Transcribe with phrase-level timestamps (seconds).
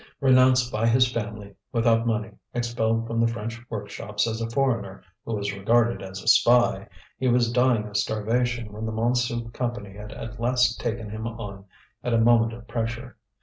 [0.19, 5.35] Renounced by his family, without money, expelled from the French workshops as a foreigner who
[5.35, 6.87] was regarded as a spy,
[7.19, 11.65] he was dying of starvation when the Montsou Company had at last taken him on
[12.03, 13.15] at a moment of pressure.